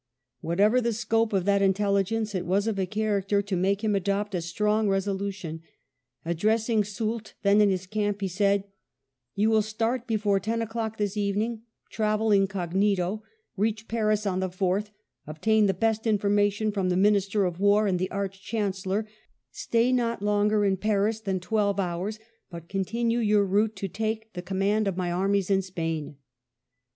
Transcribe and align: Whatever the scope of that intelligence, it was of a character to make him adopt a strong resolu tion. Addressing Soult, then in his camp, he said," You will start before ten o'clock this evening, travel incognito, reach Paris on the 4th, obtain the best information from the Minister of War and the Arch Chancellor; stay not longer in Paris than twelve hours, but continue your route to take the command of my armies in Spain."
Whatever 0.39 0.81
the 0.81 0.93
scope 0.93 1.31
of 1.31 1.45
that 1.45 1.61
intelligence, 1.61 2.33
it 2.33 2.47
was 2.47 2.65
of 2.65 2.79
a 2.79 2.87
character 2.87 3.43
to 3.43 3.55
make 3.55 3.83
him 3.83 3.93
adopt 3.93 4.33
a 4.33 4.41
strong 4.41 4.87
resolu 4.87 5.31
tion. 5.31 5.61
Addressing 6.25 6.83
Soult, 6.83 7.35
then 7.43 7.61
in 7.61 7.69
his 7.69 7.85
camp, 7.85 8.19
he 8.21 8.27
said," 8.27 8.63
You 9.35 9.51
will 9.51 9.61
start 9.61 10.07
before 10.07 10.39
ten 10.39 10.59
o'clock 10.59 10.97
this 10.97 11.17
evening, 11.17 11.61
travel 11.91 12.31
incognito, 12.31 13.21
reach 13.55 13.87
Paris 13.87 14.25
on 14.25 14.39
the 14.39 14.49
4th, 14.49 14.87
obtain 15.27 15.67
the 15.67 15.71
best 15.71 16.07
information 16.07 16.71
from 16.71 16.89
the 16.89 16.97
Minister 16.97 17.45
of 17.45 17.59
War 17.59 17.85
and 17.85 17.99
the 17.99 18.09
Arch 18.09 18.41
Chancellor; 18.43 19.07
stay 19.51 19.91
not 19.93 20.23
longer 20.23 20.65
in 20.65 20.77
Paris 20.77 21.19
than 21.19 21.39
twelve 21.39 21.79
hours, 21.79 22.17
but 22.49 22.67
continue 22.67 23.19
your 23.19 23.45
route 23.45 23.75
to 23.75 23.87
take 23.87 24.33
the 24.33 24.41
command 24.41 24.87
of 24.87 24.97
my 24.97 25.11
armies 25.11 25.51
in 25.51 25.61
Spain." 25.61 26.15